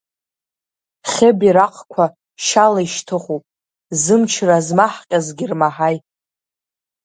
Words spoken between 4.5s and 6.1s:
змаҳҟьазгьы ирмаҳаи.